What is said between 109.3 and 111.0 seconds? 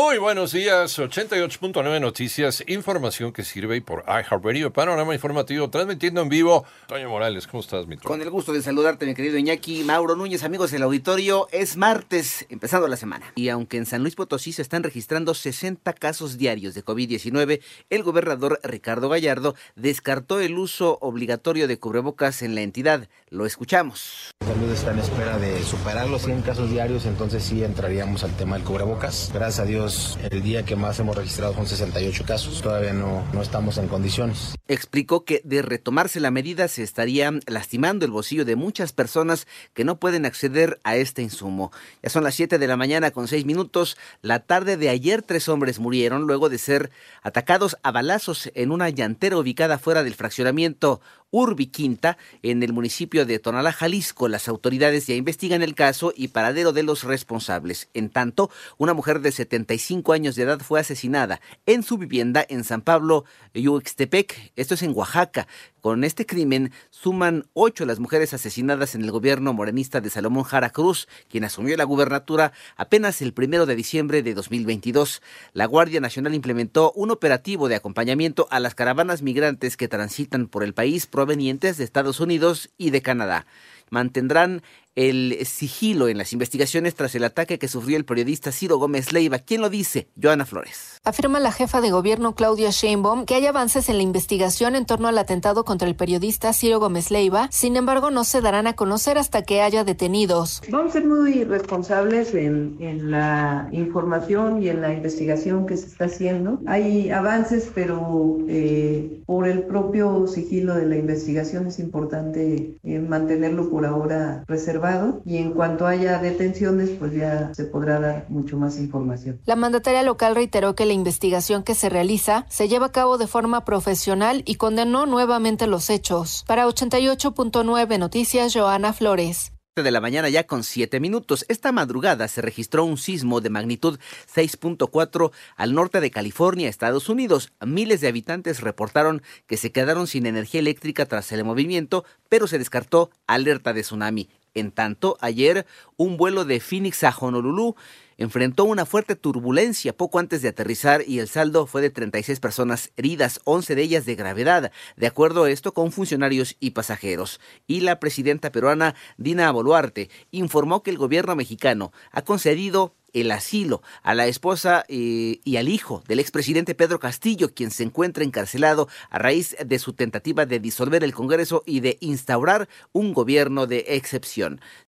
el propio sigilo de la